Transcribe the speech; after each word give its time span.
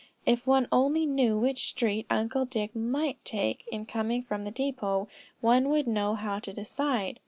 "If 0.25 0.47
one 0.47 0.67
only 0.71 1.05
knew 1.05 1.37
which 1.37 1.69
street 1.69 2.07
Uncle 2.09 2.43
Dick 2.45 2.75
might 2.75 3.23
take 3.23 3.65
in 3.71 3.85
coming 3.85 4.23
from 4.23 4.45
the 4.45 4.49
depot, 4.49 5.07
one 5.41 5.69
would 5.69 5.85
know 5.85 6.15
how 6.15 6.39
to 6.39 6.51
decide. 6.51 7.19